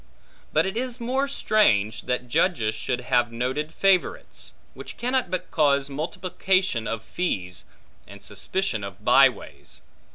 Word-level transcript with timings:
But 0.51 0.65
it 0.65 0.75
is 0.75 0.99
more 0.99 1.27
strange, 1.27 2.01
that 2.05 2.27
judges 2.27 2.73
should 2.73 3.01
have 3.01 3.31
noted 3.31 3.71
favorites; 3.71 4.53
which 4.73 4.97
cannot 4.97 5.29
but 5.29 5.51
cause 5.51 5.91
multiplication 5.91 6.87
of 6.87 7.03
fees, 7.03 7.65
and 8.07 8.23
suspicion 8.23 8.83
of 8.83 9.05
by 9.05 9.29
ways. 9.29 9.81